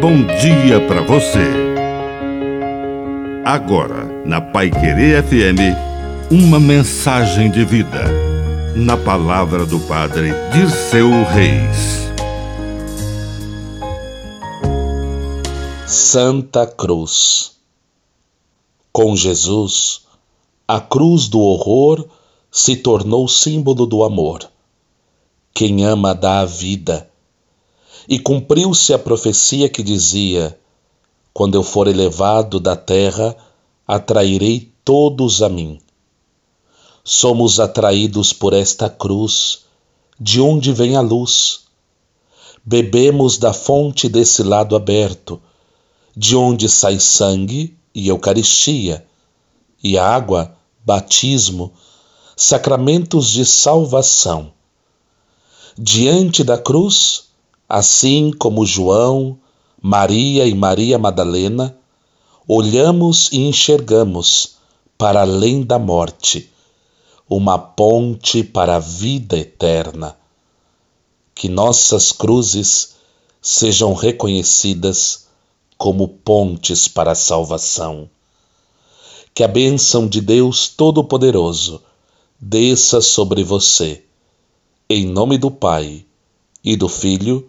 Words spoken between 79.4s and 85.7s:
a bênção de Deus Todo-Poderoso desça sobre você, em nome do